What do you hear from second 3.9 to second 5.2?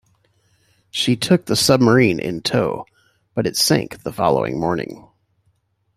the following morning.